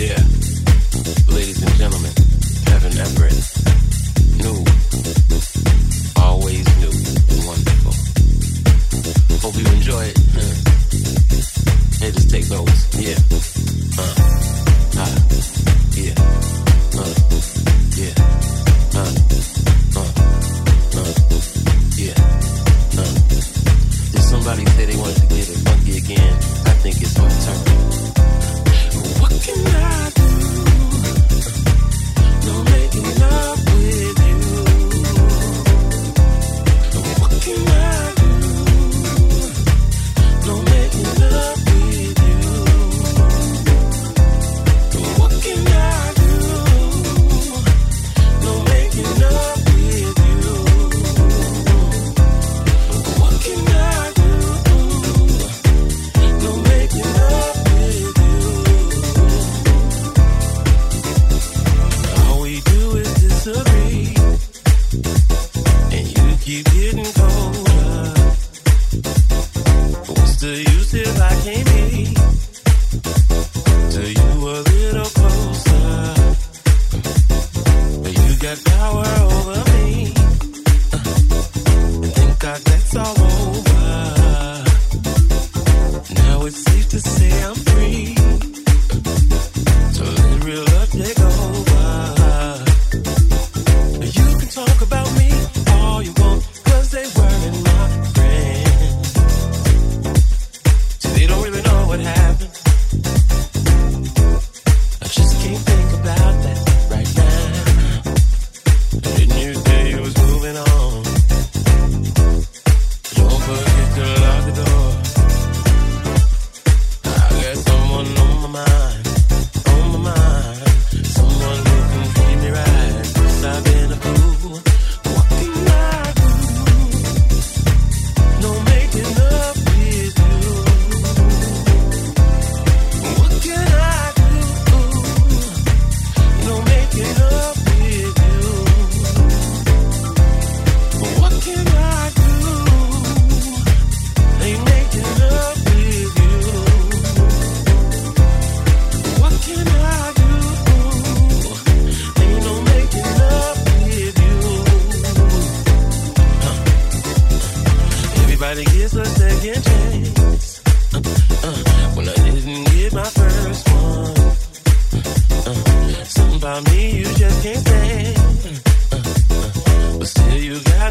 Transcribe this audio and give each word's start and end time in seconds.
Love 0.00 0.39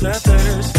is 0.02 0.79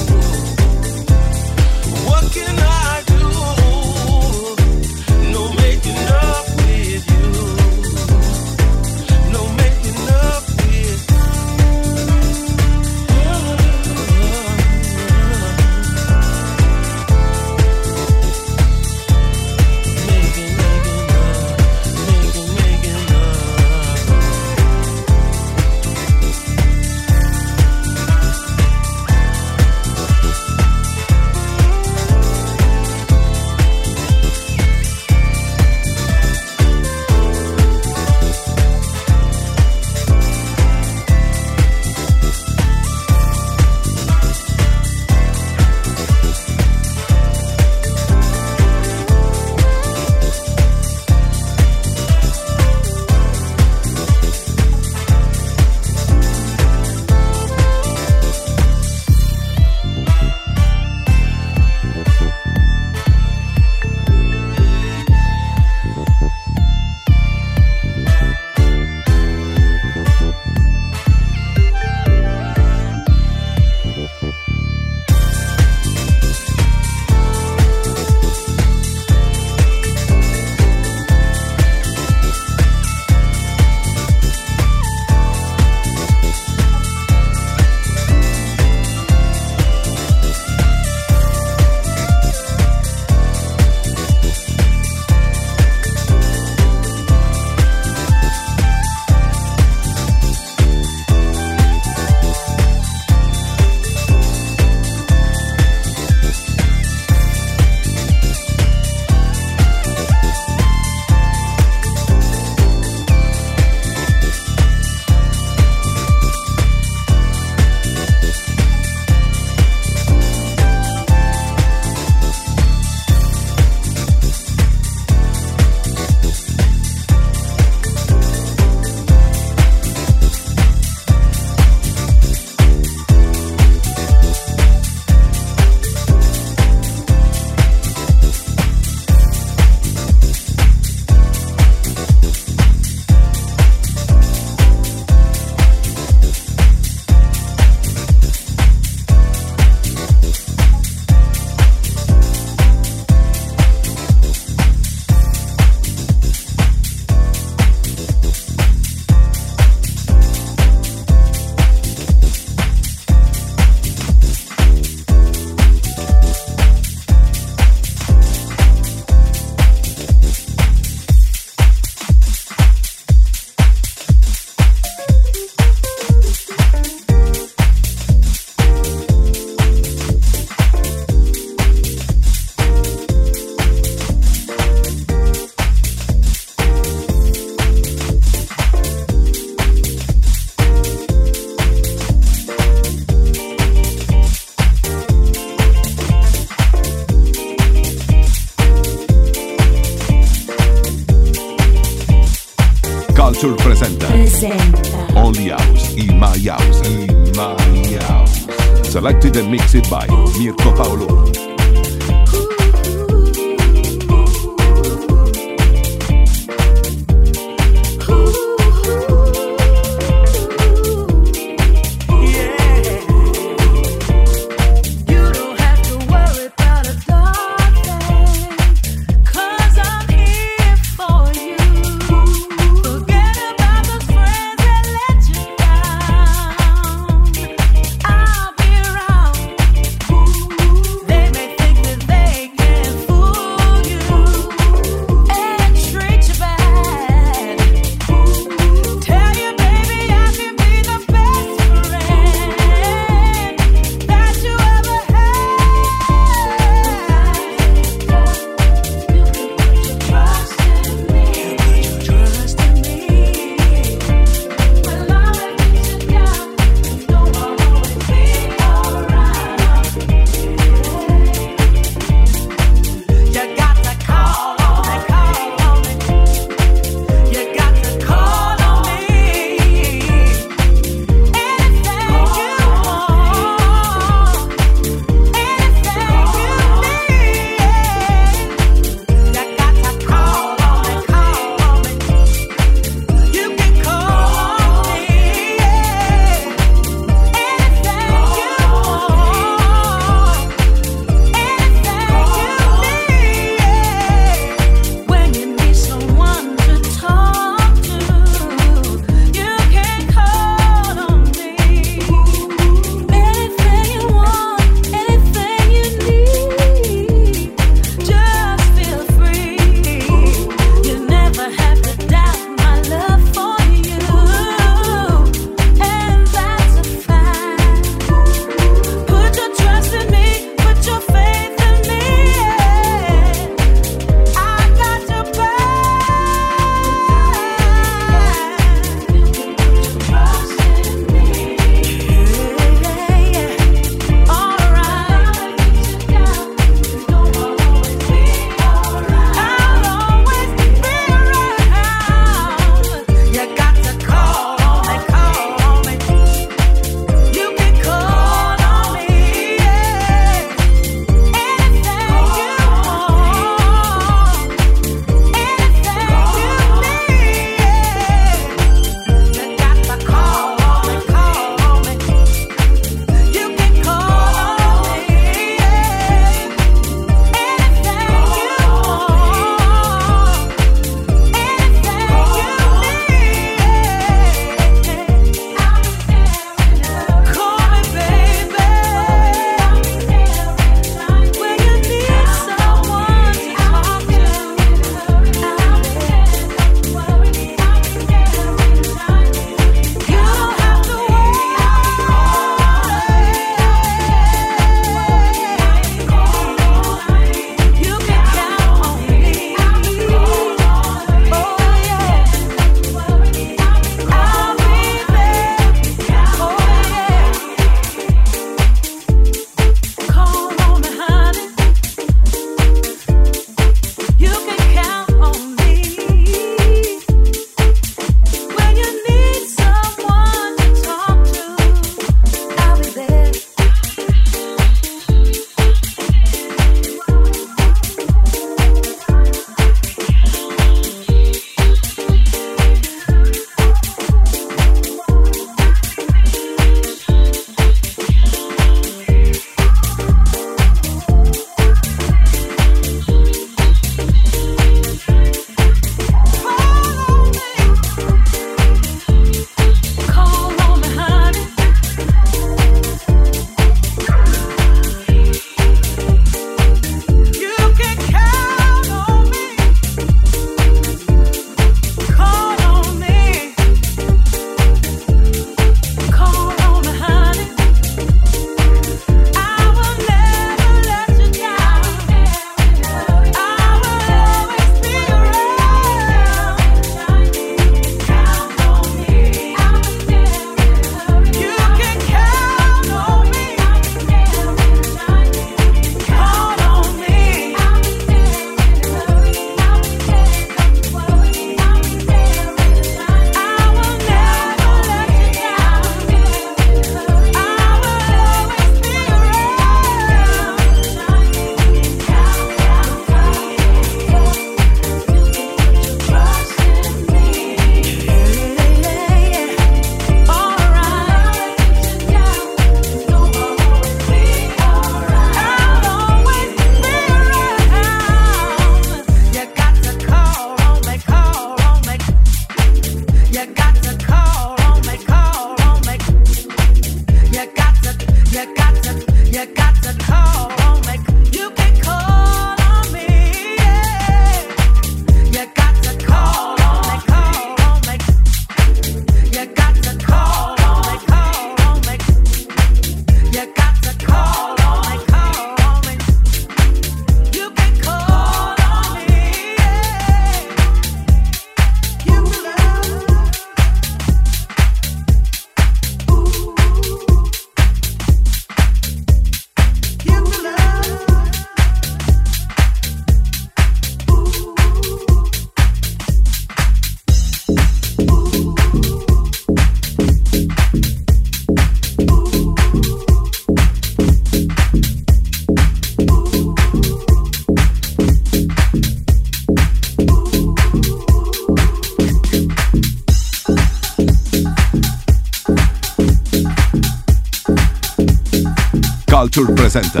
presenta. 599.72 600.00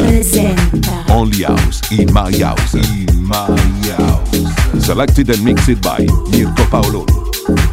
Only 1.08 1.44
House 1.44 1.80
in 1.90 2.12
My 2.12 2.30
House. 2.42 2.74
In 2.74 3.24
My 3.24 3.48
House. 3.96 4.84
Selected 4.84 5.30
and 5.30 5.42
mixed 5.42 5.80
by 5.80 6.04
Mirko 6.30 6.64
Paoloni. 6.64 7.71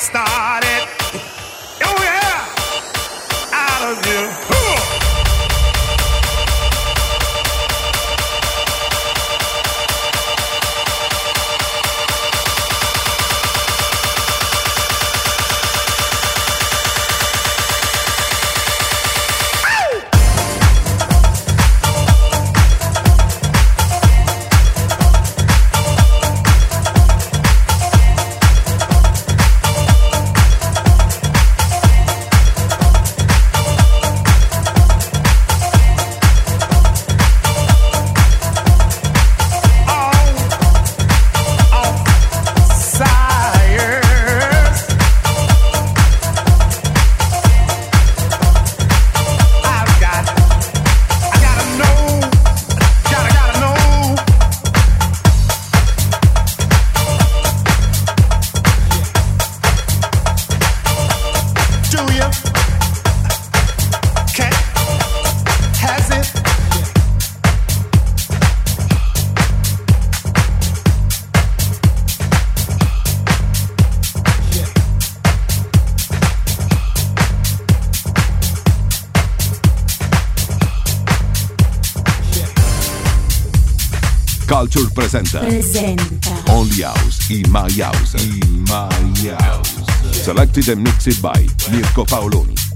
Culture 0.00 0.39
presenta 85.10 85.40
presenta 85.40 86.42
Only 86.52 86.82
House 86.84 87.32
in 87.32 87.42
My 87.50 87.68
House. 87.82 88.14
In 88.14 88.62
My 88.68 89.34
House. 89.40 89.74
Selected 90.12 90.68
and 90.68 90.82
mixed 90.82 91.20
by 91.20 91.44
Mirko 91.70 92.04
Paoloni. 92.04 92.69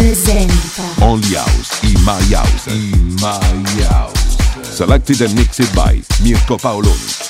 Presenta 0.00 0.82
Only 1.02 1.36
House 1.36 1.78
in 1.82 2.02
My 2.04 2.34
House. 2.34 2.66
In 2.68 3.16
My 3.20 3.84
House. 3.84 4.38
Selected 4.62 5.20
and 5.20 5.34
mixed 5.34 5.74
by 5.74 6.00
Mirko 6.22 6.56
Paoloni. 6.56 7.29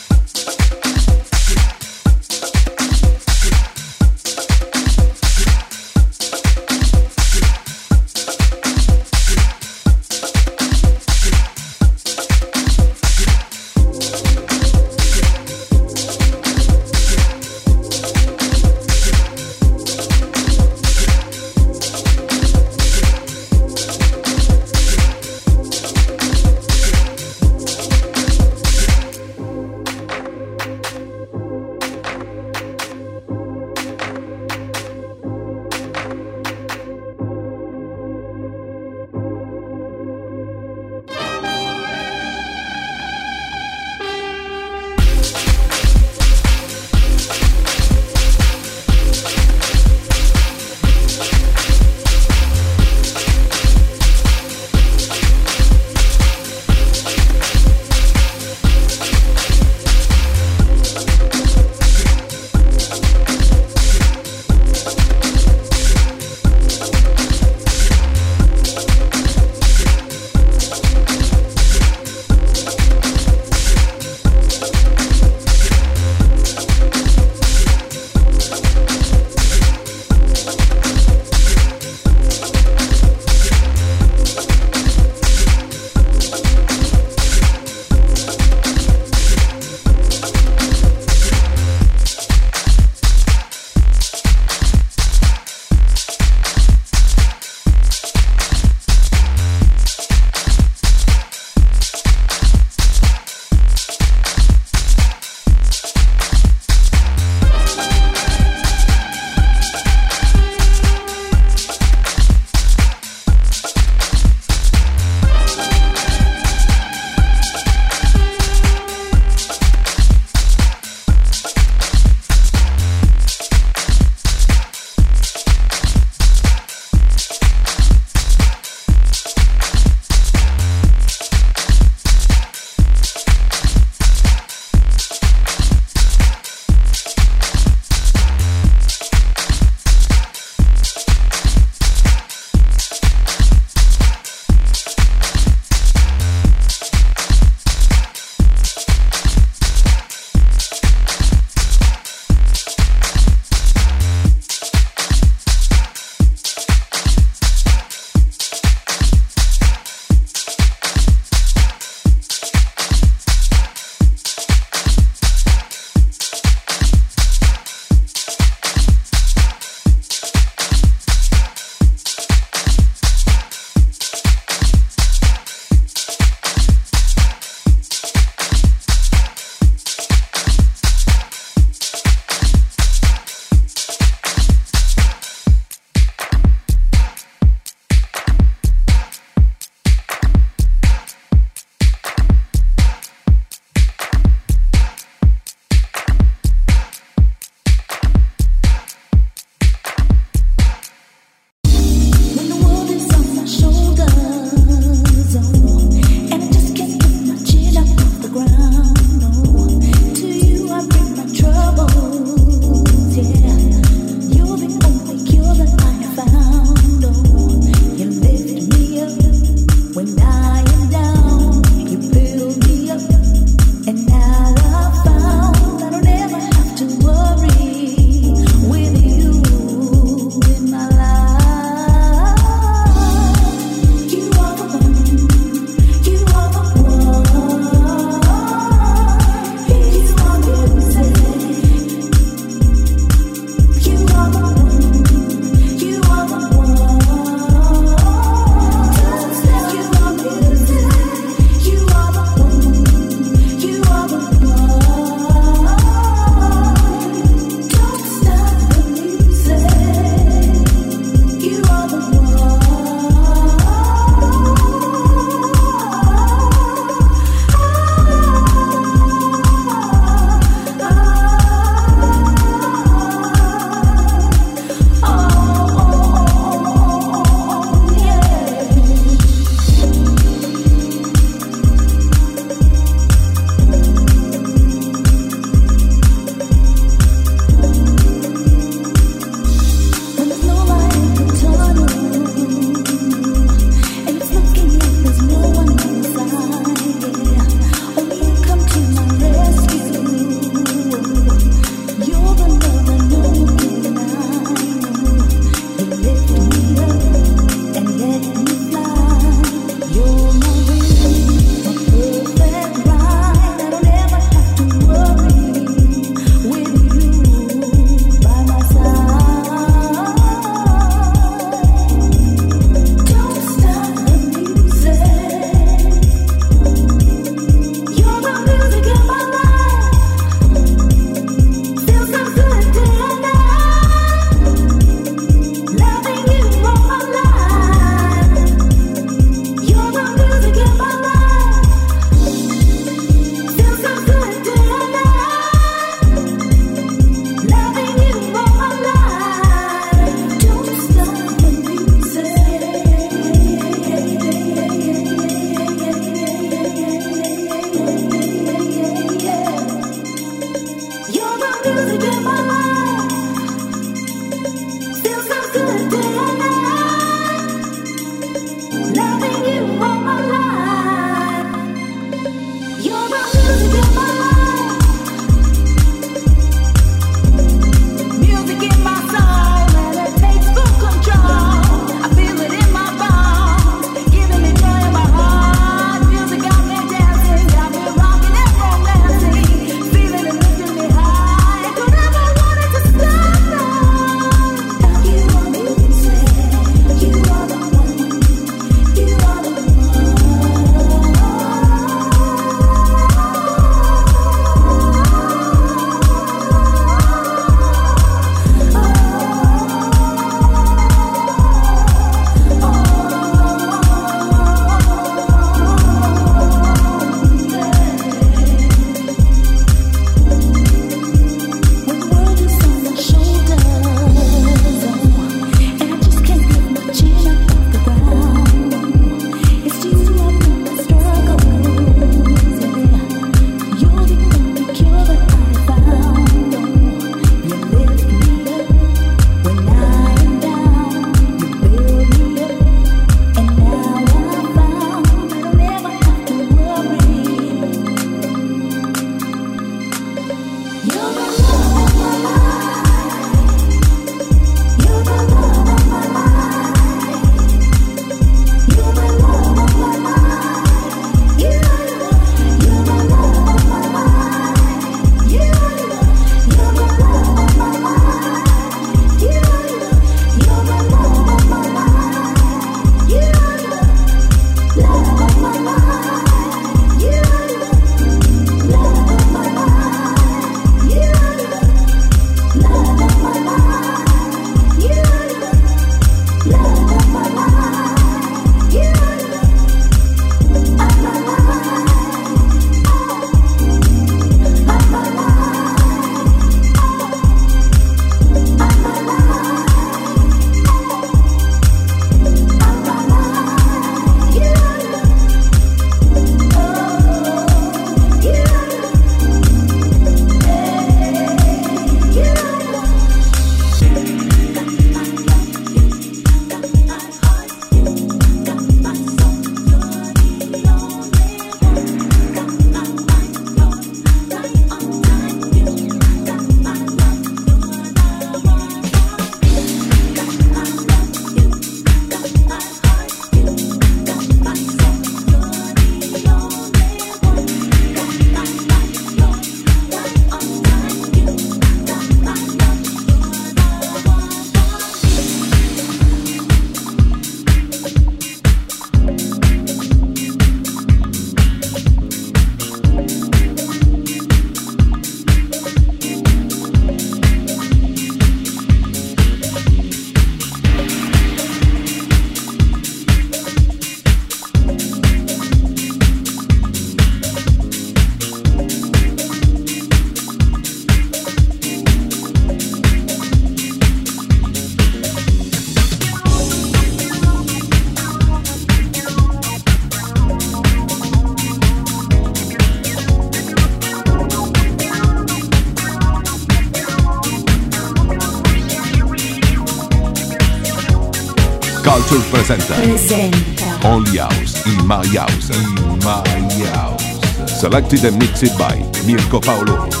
Selected 597.71 598.03
and 598.03 598.19
mixed 598.19 598.57
by 598.59 598.75
Mirko 599.05 599.39
Paolo. 599.39 600.00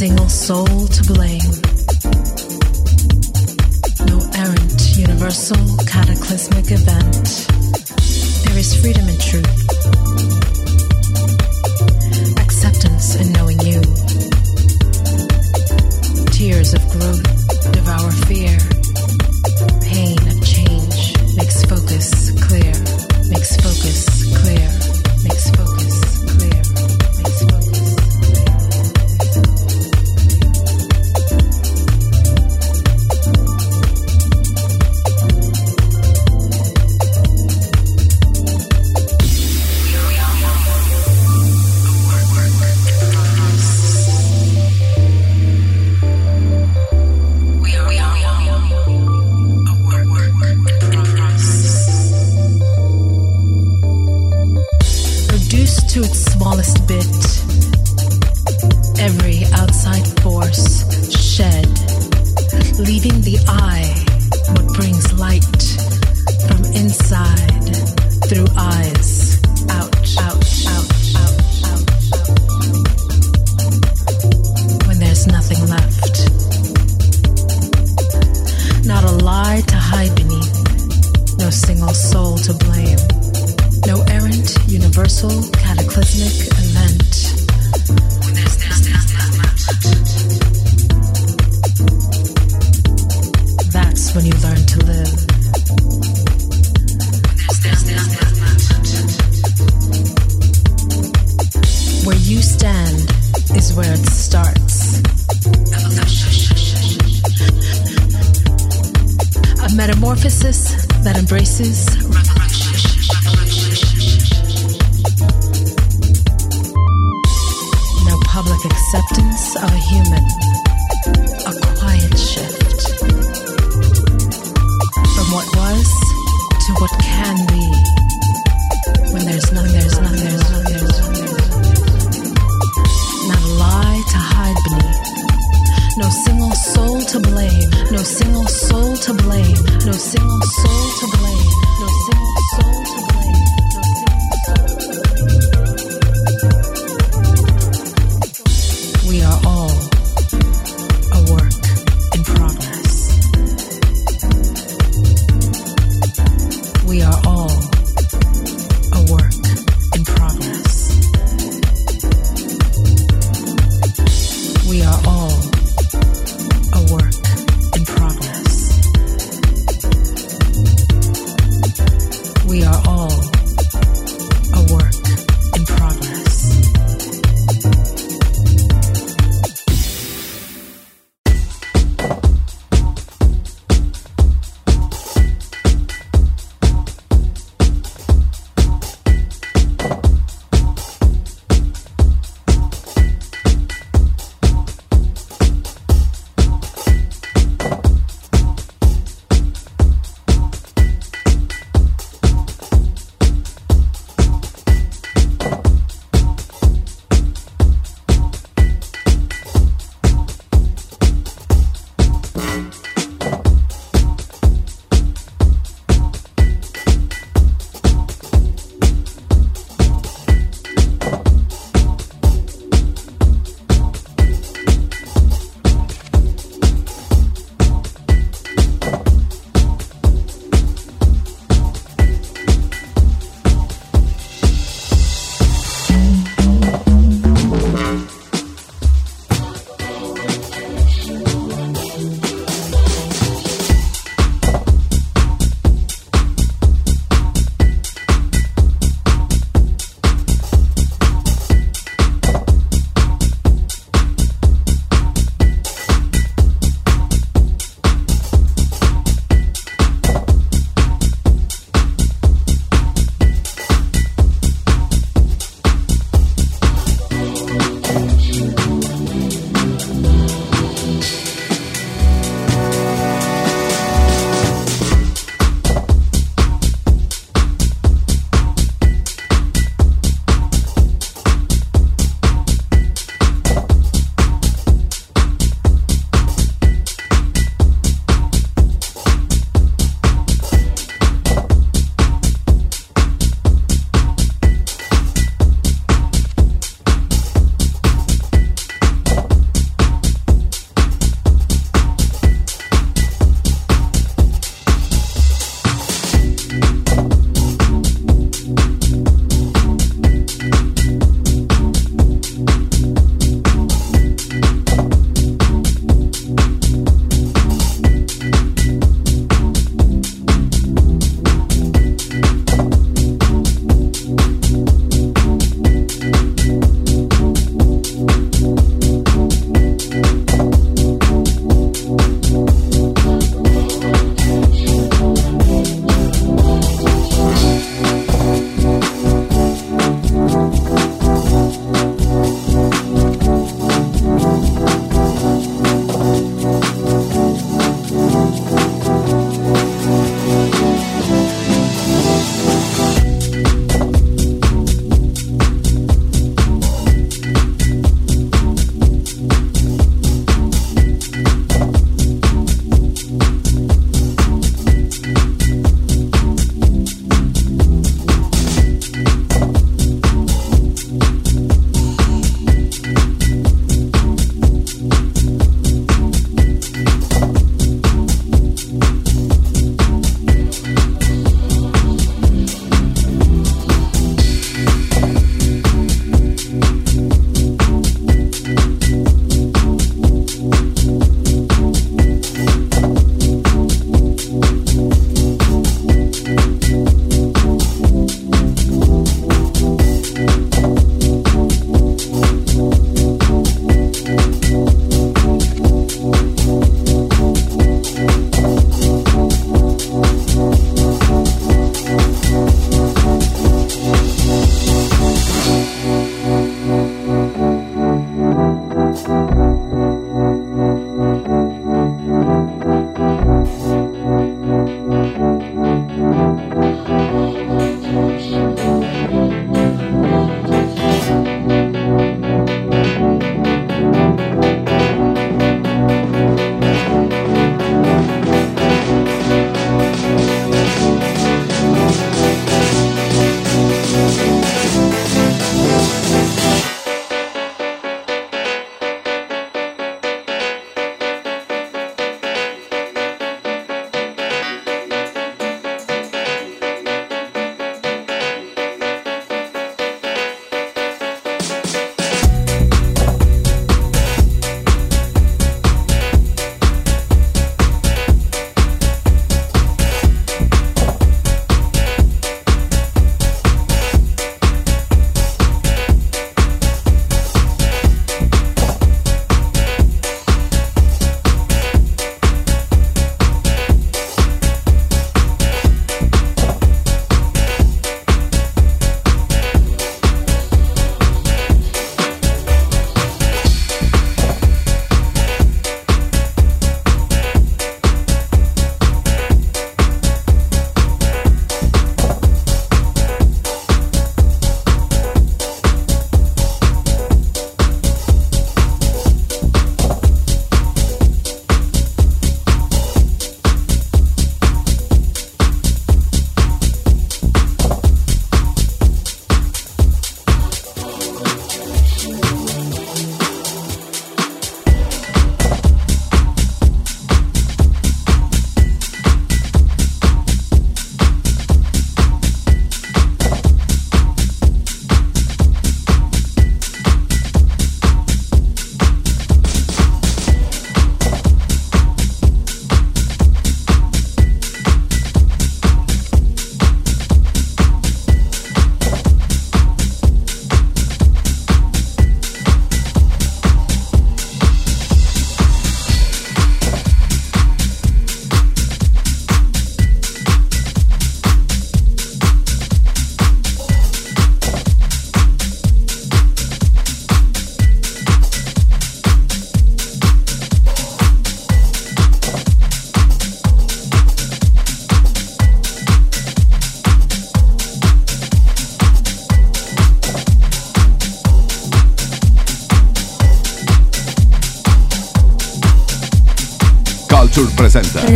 single 0.00 0.30
soul 0.30 0.86
to 0.86 1.12
blame. 1.12 1.52
No 4.08 4.18
errant, 4.34 4.96
universal, 4.96 5.58
cataclysmic 5.86 6.70
event. 6.70 7.46
There 8.46 8.56
is 8.56 8.74
freedom 8.80 9.06
in 9.06 9.18
truth, 9.18 9.44
acceptance 12.38 13.14
in 13.16 13.30
knowing 13.34 13.60
you, 13.60 13.82
tears 16.32 16.72
of 16.72 16.80
growth. 16.88 17.29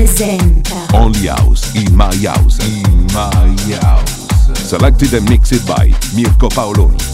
Presenta 0.04 0.86
Only 0.92 1.28
House 1.28 1.74
in 1.74 1.96
My 1.96 2.14
House. 2.26 2.58
In 2.60 3.06
My 3.12 3.56
House. 3.80 4.26
Selected 4.52 5.14
and 5.14 5.28
mixed 5.28 5.66
by 5.66 5.94
Mirko 6.14 6.48
Paoloni. 6.48 7.13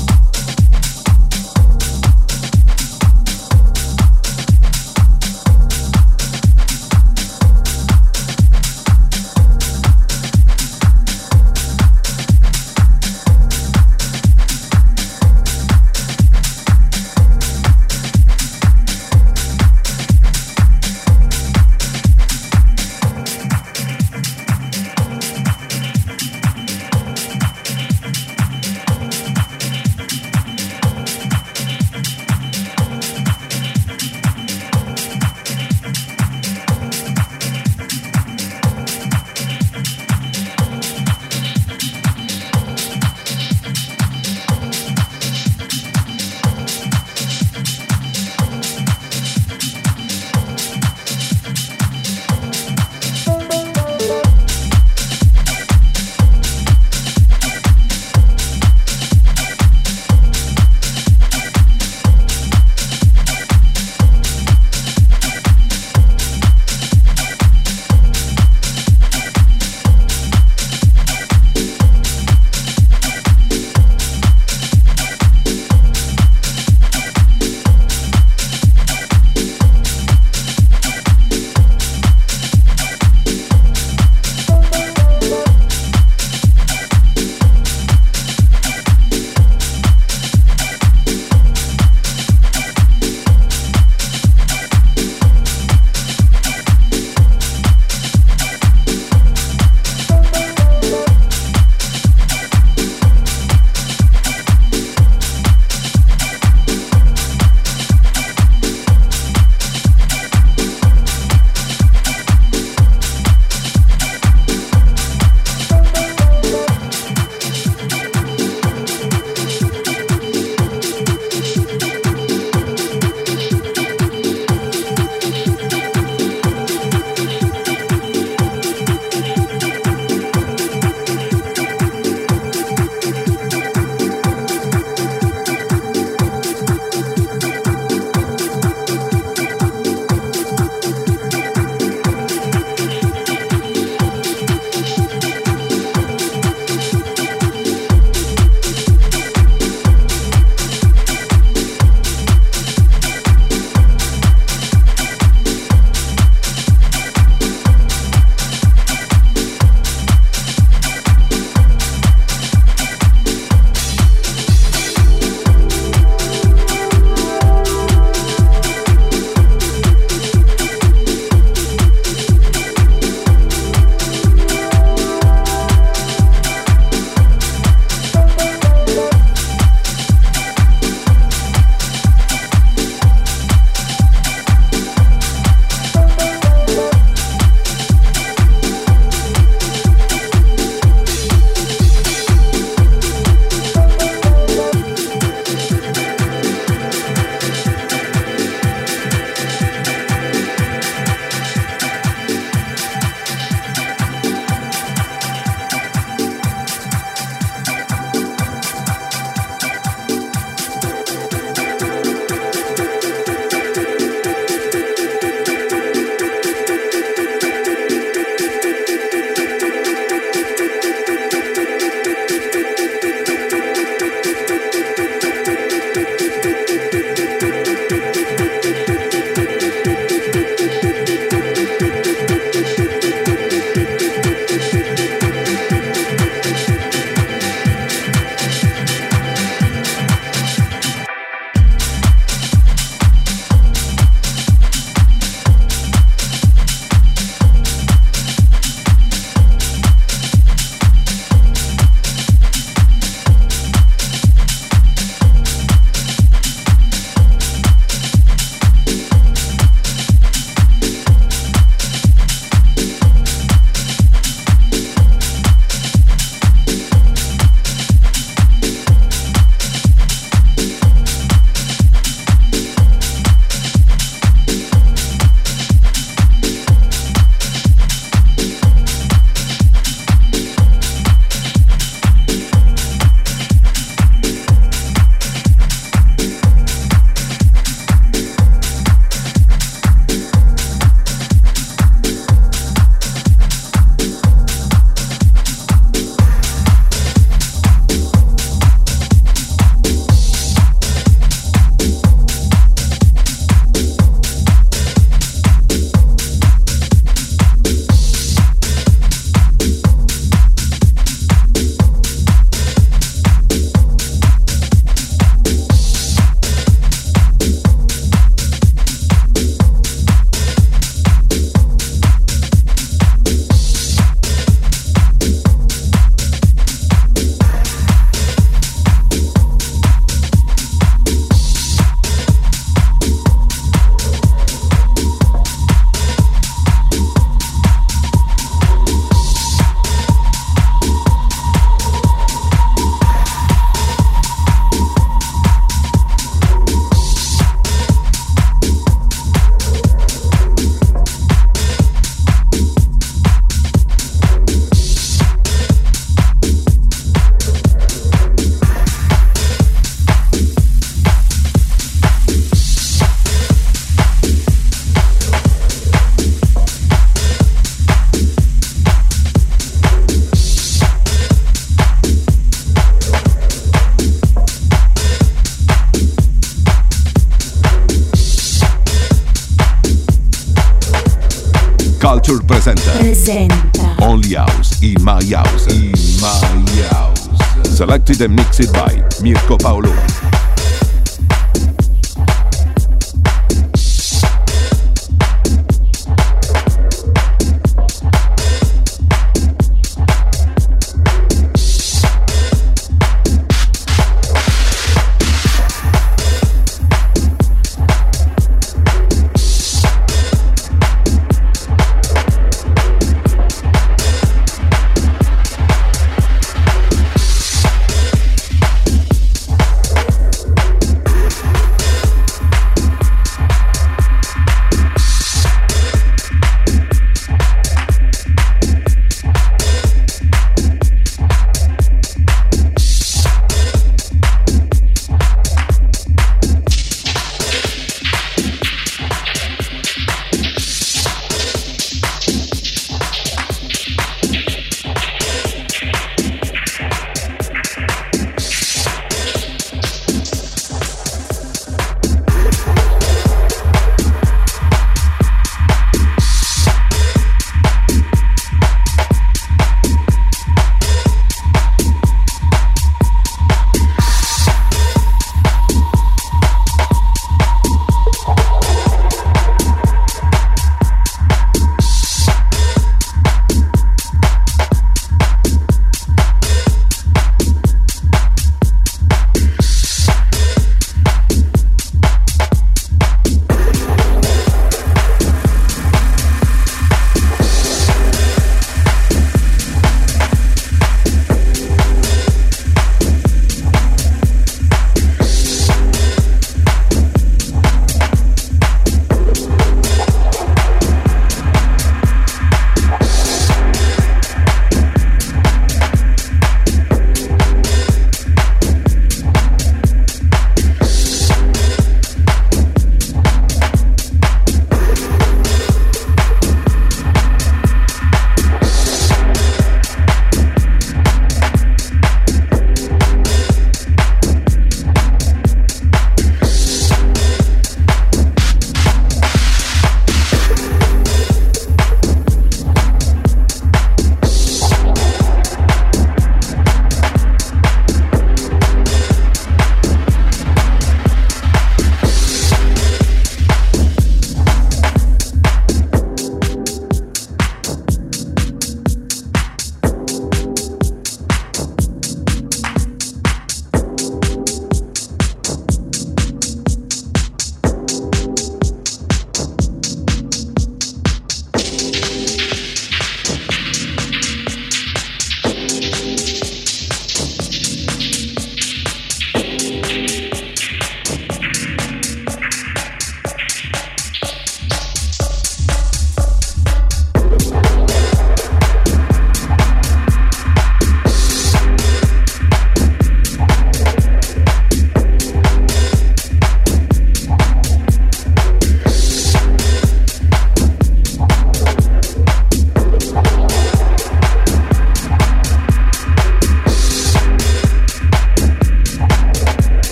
And 388.61 388.71
by 388.75 388.90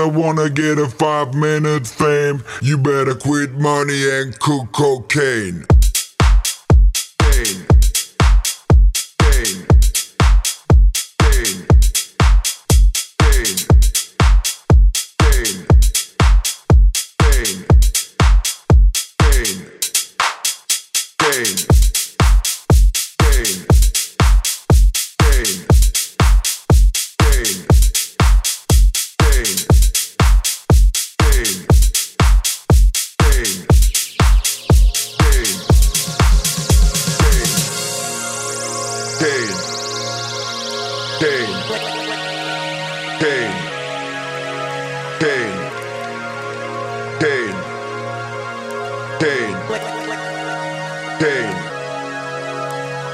Better 0.00 0.18
wanna 0.18 0.48
get 0.48 0.78
a 0.78 0.88
five 0.88 1.34
minute 1.34 1.86
fame. 1.86 2.42
You 2.62 2.78
better 2.78 3.14
quit 3.14 3.52
money 3.52 4.08
and 4.10 4.38
cook 4.38 4.72
cocaine. 4.72 5.66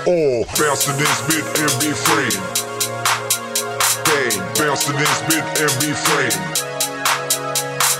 Oh, 0.08 0.44
bounce 0.56 0.84
to 0.84 0.92
this 0.92 1.18
bit 1.26 1.42
and 1.58 1.74
be 1.82 1.90
free. 1.90 2.30
Pain. 4.06 4.38
Bounce 4.54 4.84
to 4.86 4.92
this 4.92 5.18
bit 5.26 5.42
and 5.58 5.74
be 5.82 5.90
free. 5.90 6.30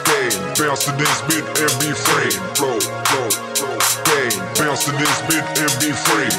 Pain. 0.07 0.31
Bounce 0.55 0.85
to 0.85 0.93
this 0.93 1.19
bit 1.27 1.43
and 1.43 1.74
be 1.83 1.91
free. 1.91 2.31
Flow, 2.55 2.78
flow, 2.78 3.31
flow. 3.59 3.78
Pain. 4.07 4.31
Bounce 4.55 4.85
to 4.85 4.93
this 4.93 5.19
bit 5.27 5.47
and 5.59 5.74
be 5.83 5.91
free. 6.07 6.31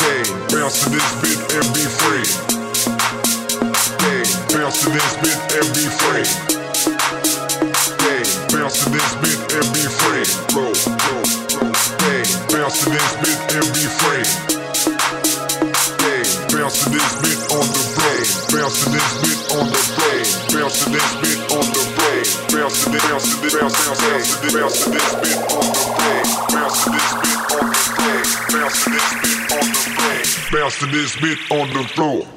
Pain. 0.00 0.24
Bounce 0.48 0.80
to 0.80 0.88
this 0.88 1.10
bit 1.20 1.40
and 1.60 1.68
be 1.76 1.84
free. 2.00 2.24
Pain. 4.00 4.24
Bounce 4.48 4.80
to 4.80 4.88
this 4.88 5.16
bit 5.20 5.40
and 5.60 5.74
be 5.74 5.84
free. 6.00 6.49
Bounce 8.60 8.84
to 8.84 8.90
this 8.90 9.14
bit 9.24 9.40
and 9.56 9.72
be 9.72 9.80
free. 9.88 10.20
Flow, 10.52 10.68
flow, 10.76 11.24
flow. 11.48 11.72
Pain. 11.96 12.28
Bounce 12.52 12.84
to 12.84 12.90
this 12.92 13.08
bit 13.24 13.40
and 13.56 13.64
be 13.72 13.88
free. 13.88 14.20
Pain. 15.96 16.28
Bounce 16.52 16.84
to 16.84 16.92
this 16.92 17.08
bit 17.24 17.40
on 17.56 17.64
the 17.72 17.84
brain. 17.96 18.20
Bounce 18.52 18.84
to 18.84 18.92
this 18.92 19.08
bit 19.24 19.40
on 19.56 19.64
the 19.64 19.80
brain. 19.96 20.28
Bounce 20.52 20.76
to 20.84 20.92
this 20.92 21.08
bit 21.24 21.40
on 21.56 21.64
the 21.72 21.84
brain. 21.96 22.28
Bounce 22.52 22.84
to 22.84 22.90
this, 22.92 23.04
bounce 23.08 23.32
to 23.32 23.48
this, 23.48 23.56
bounce, 23.56 23.80
bounce, 23.80 24.12
bounce 24.12 24.36
to 24.36 24.44
this, 24.44 24.60
bounce 24.60 24.84
to 24.84 24.90
this 24.92 25.08
bit 25.24 25.40
on 25.40 25.64
the 25.72 25.88
brain. 25.96 26.28
Bounce 26.52 26.84
to 26.84 26.90
this 26.92 27.08
bit 27.16 27.40
on 27.56 27.64
the 27.64 27.88
brain. 27.96 28.28
Bounce 28.52 28.84
to 28.84 28.90
this 28.92 29.08
bit 29.24 29.40
on 29.56 29.64
the 29.72 29.88
brain. 29.96 30.24
Bounce 30.52 30.76
to 30.80 30.86
this 30.92 31.12
bit 31.16 31.40
on 31.48 31.66
the 31.72 31.84
floor. 31.96 32.28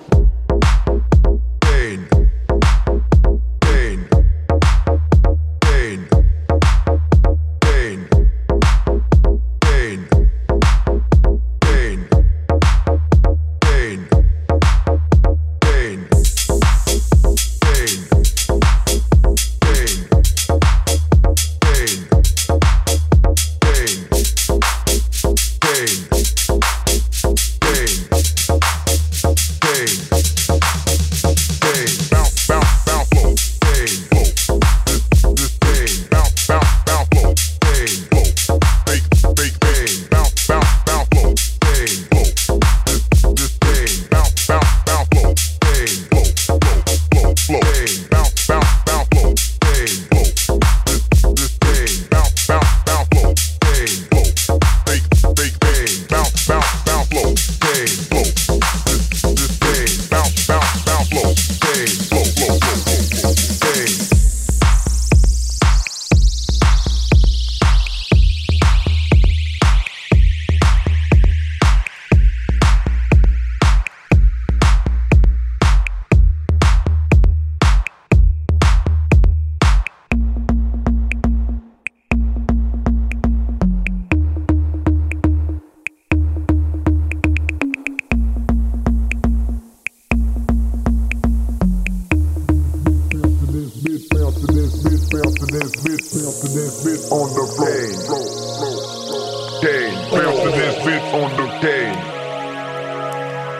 this 95.64 95.76
bitch, 95.78 96.04
bounce 96.12 96.40
to 96.42 96.48
this 96.50 96.76
bitch 96.84 97.12
on 97.12 97.30
the 97.36 97.46
floor. 97.56 97.96
floor, 98.04 98.28
floor, 98.60 98.84
floor. 99.08 99.62
Dang, 99.62 99.96
bounce 100.12 100.40
to 100.44 100.52
this 100.52 100.76
bitch 100.84 101.08
on 101.16 101.32
the 101.38 101.48
dang. 101.64 101.96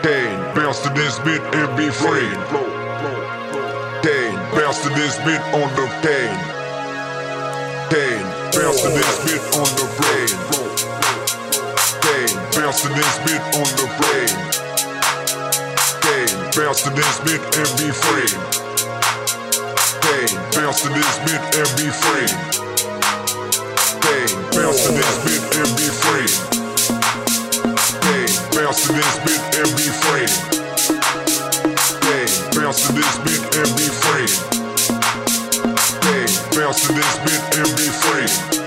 Dang, 0.02 0.54
bounce 0.54 0.80
to 0.80 0.90
this 0.90 1.18
bitch 1.20 1.44
and 1.56 1.76
be 1.78 1.88
free. 1.88 2.28
Dang, 4.04 4.34
bounce 4.52 4.82
to 4.82 4.90
this 4.90 5.16
bitch 5.24 5.46
on 5.56 5.68
the 5.76 5.86
dang. 6.04 6.36
Dang, 7.88 8.24
bounce 8.52 8.82
to 8.82 8.88
this 8.90 9.16
bitch 9.24 9.48
on 9.56 9.70
the 9.80 9.86
plane. 9.96 10.36
Dang, 12.04 12.34
bounce 12.52 12.82
to 12.82 12.88
this 12.88 13.18
bitch 13.24 13.46
on 13.56 13.68
the 13.80 13.86
plane. 13.96 14.38
Dang, 16.04 16.52
bounce 16.52 16.82
to 16.82 16.90
this 16.90 17.20
bitch 17.24 17.44
and 17.56 17.70
be 17.80 17.88
free. 17.92 18.73
Pain, 20.24 20.36
bounce 20.54 20.80
to 20.82 20.88
this 20.88 21.18
bit 21.18 21.40
and 21.54 21.70
be 21.76 21.90
free. 21.90 22.28
Pain, 24.00 24.28
bounce 24.52 24.86
to 24.86 24.92
this 24.92 25.14
bit 25.24 25.42
and 25.60 25.70
be 25.76 25.88
free. 26.00 26.28
Pain, 28.00 28.28
bounce 28.54 28.86
to 28.86 28.92
this 28.92 29.18
bit 29.24 29.42
and 29.60 29.70
be 29.76 29.88
free. 30.00 30.28
Pain, 32.00 32.28
bounce 32.56 32.86
to 32.86 32.92
this 32.94 33.18
bit 33.18 33.42
and 33.60 33.70
be 33.76 33.88
free. 34.00 34.28
Pain, 36.00 36.28
bounce 36.56 36.86
to 36.86 36.92
this 36.94 37.16
bit 37.24 37.42
and 37.58 37.76
be 37.76 37.88
free. 37.88 38.63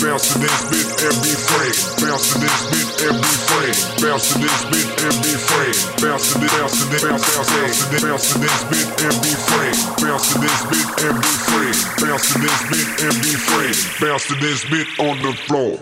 Bounce 0.00 0.32
to 0.32 0.38
this 0.38 0.64
bit 0.64 1.12
be 1.20 1.34
free. 1.36 1.72
Bounce 2.00 2.32
to 2.32 2.38
this 2.40 2.56
bit 2.96 3.12
be 3.20 3.32
free. 3.44 3.72
Bounce 4.00 4.32
to 4.32 4.38
this 4.38 4.64
bit 4.72 4.88
be 5.20 5.34
free. 5.36 5.72
Bounce 6.00 6.32
to 6.32 6.38
this, 6.40 6.52
bounce 6.56 6.80
to 6.80 6.88
this, 6.88 7.04
bounce, 7.04 7.36
bounce, 7.36 8.00
bounce 8.00 8.32
to 8.32 8.38
this, 8.38 8.64
bounce 8.64 8.72
to 8.72 8.78
this 8.80 8.88
bit 8.96 9.16
be 9.20 9.32
free. 9.44 9.72
Bounce 10.00 10.32
to 10.32 10.38
this 10.40 10.60
bit 10.72 11.14
be 11.20 11.32
free. 11.44 11.72
Bounce 12.00 12.32
to 12.32 12.38
this 12.40 12.60
bit 12.72 13.12
be 13.20 13.34
free. 13.44 13.72
Bounce 14.00 14.26
to 14.28 14.34
this 14.40 14.64
bit 14.70 14.88
on 15.00 15.20
the 15.20 15.32
floor. 15.44 15.78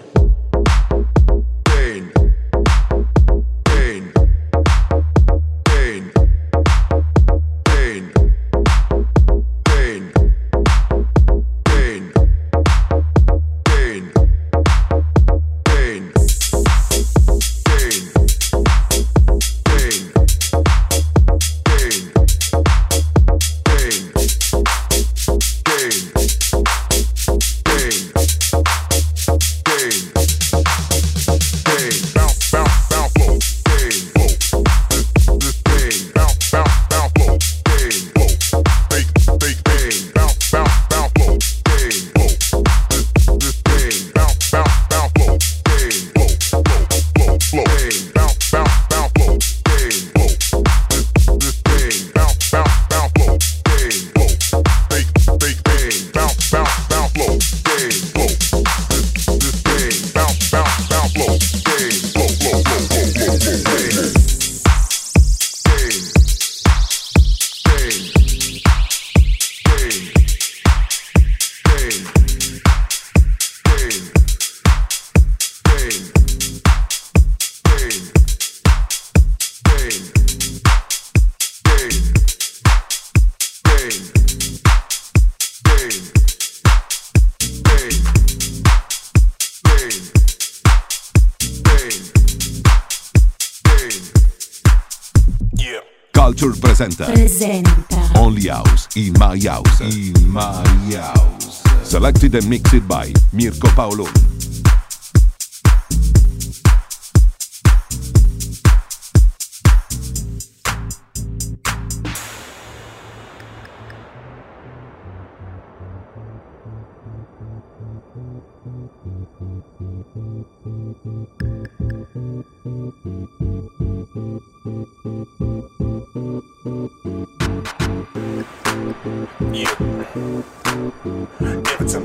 and 102.34 102.48
mixed 102.48 102.86
by 102.88 103.12
Mirko 103.32 103.68
Paolo. 103.76 104.38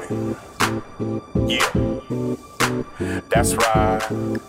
Yeah, 0.09 1.69
that's 3.29 3.55
right. 3.55 4.41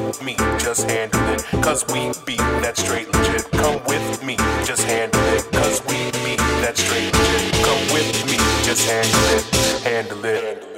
with 0.00 0.22
me, 0.22 0.34
just 0.58 0.90
handle 0.90 1.20
it. 1.34 1.42
Cause 1.62 1.84
we 1.88 2.12
be 2.24 2.36
that 2.62 2.78
straight 2.78 3.12
legit. 3.12 3.50
Come 3.50 3.80
with 3.84 4.24
me, 4.24 4.36
just 4.64 4.84
handle 4.84 5.20
it. 5.34 5.44
Cause 5.52 5.82
we 5.86 5.96
be 6.24 6.36
that 6.62 6.76
straight 6.78 7.12
legit. 7.12 7.52
Come 7.66 7.84
with 7.92 8.26
me, 8.26 8.38
just 8.64 8.88
handle 8.88 9.20
it. 9.36 9.44
Handle 9.84 10.24
it. 10.24 10.71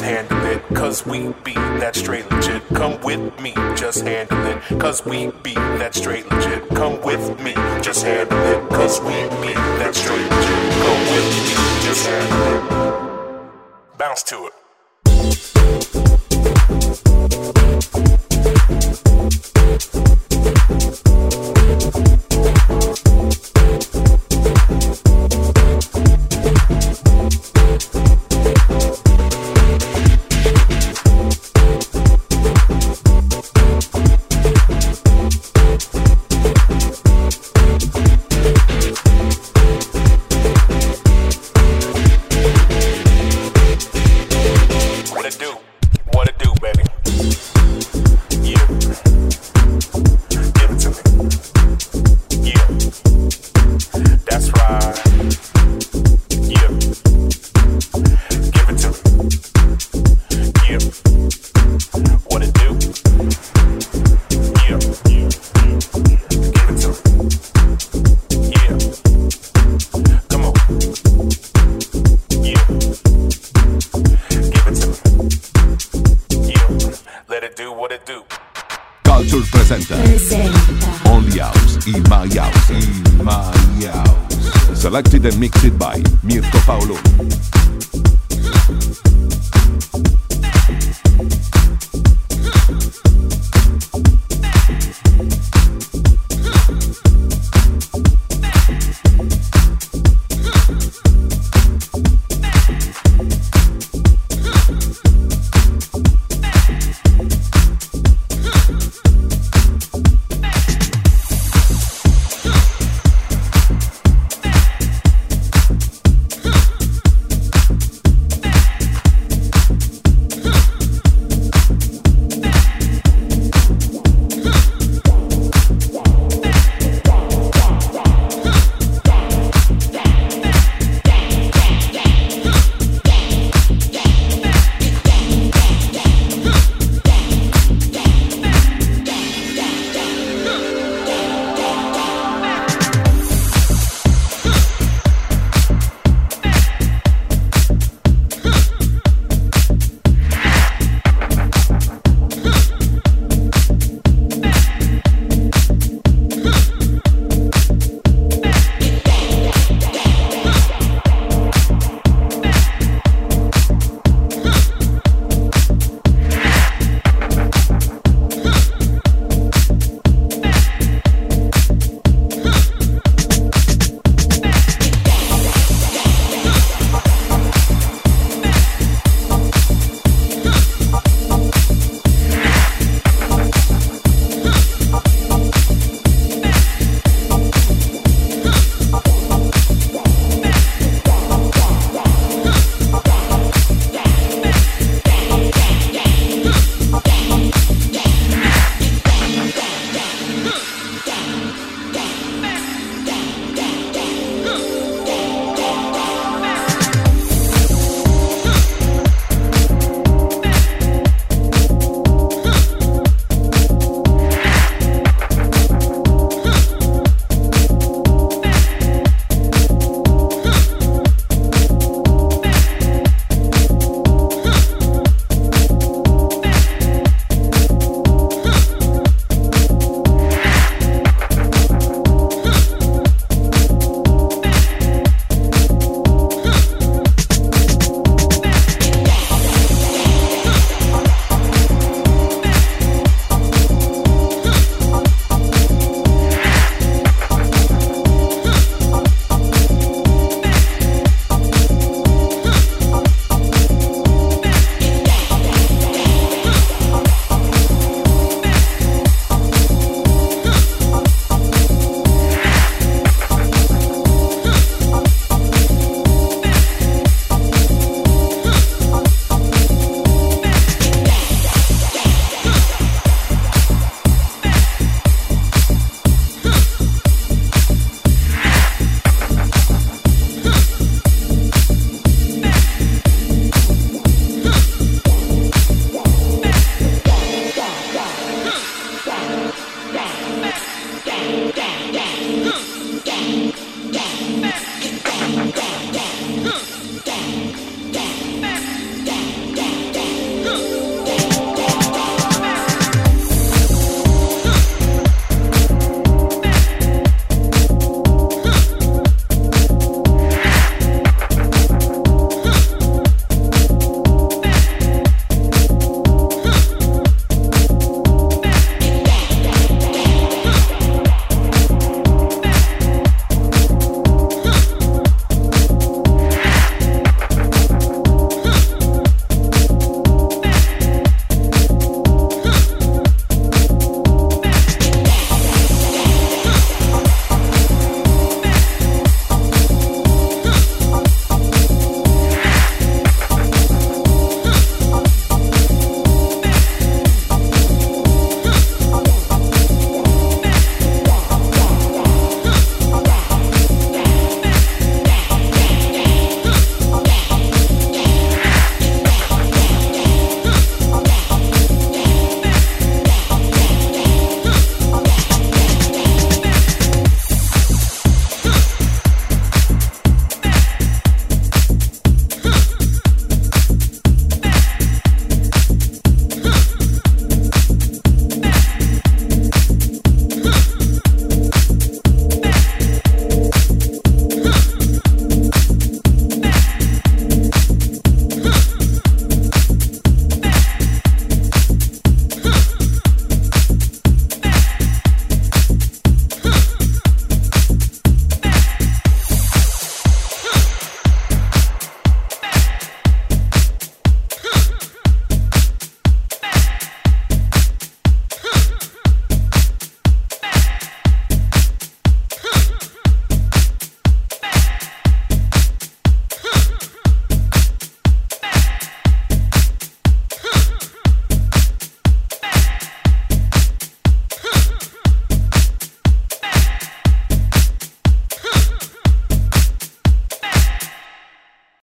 just 0.00 0.10
handle 0.10 0.46
it. 0.46 0.62
Cause 0.74 1.04
we 1.06 1.32
be 1.44 1.52
that 1.54 1.94
straight 1.94 2.30
legit. 2.30 2.66
Come 2.68 3.00
with 3.02 3.38
me, 3.40 3.52
just 3.76 4.02
handle 4.02 4.46
it. 4.46 4.80
Cause 4.80 5.04
we 5.04 5.30
be 5.42 5.54
that 5.54 5.94
straight 5.94 6.30
legit. 6.30 6.68
Come 6.70 7.00
with 7.02 7.40
me, 7.42 7.52
just 7.82 8.04
handle 8.04 8.38
it. 8.38 8.68
Cause 8.70 9.00
we 9.00 9.12
be 9.42 9.52
that 9.54 9.94
straight 9.94 10.16
legit. 10.16 10.72
Come 10.84 11.00
with 11.12 11.28
me, 11.44 11.54
just 11.84 12.06
handle 12.06 12.54
it. 12.54 13.98
Bounce 13.98 14.22
to 14.24 14.46
it. 14.46 14.52